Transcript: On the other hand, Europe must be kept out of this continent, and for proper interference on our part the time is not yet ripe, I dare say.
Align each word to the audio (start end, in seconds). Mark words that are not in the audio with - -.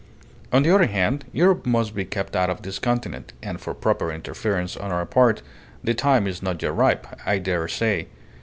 On 0.51 0.63
the 0.63 0.73
other 0.73 0.87
hand, 0.87 1.25
Europe 1.31 1.63
must 1.67 1.93
be 1.93 2.05
kept 2.05 2.35
out 2.35 2.49
of 2.49 2.63
this 2.63 2.79
continent, 2.79 3.33
and 3.43 3.61
for 3.61 3.75
proper 3.75 4.11
interference 4.11 4.75
on 4.75 4.91
our 4.91 5.05
part 5.05 5.43
the 5.83 5.93
time 5.93 6.25
is 6.25 6.41
not 6.41 6.59
yet 6.63 6.73
ripe, 6.73 7.05
I 7.23 7.37
dare 7.37 7.67
say. 7.67 8.07